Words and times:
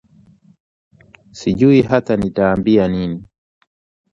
Sijui 1.31 1.81
hata 1.81 2.17
nitaambia 2.17 2.87
nini 2.87 3.23